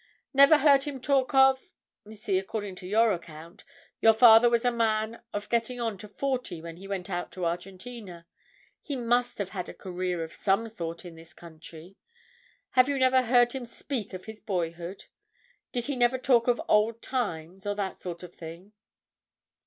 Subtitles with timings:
[0.33, 3.63] "Never heard him talk of—you see, according to your account,
[3.99, 7.45] your father was a man of getting on to forty when he went out to
[7.45, 8.25] Argentina.
[8.81, 11.97] He must have had a career of some sort in this country.
[12.71, 15.05] Have you never heard him speak of his boyhood?
[15.71, 18.73] Did he never talk of old times, or that sort of thing?"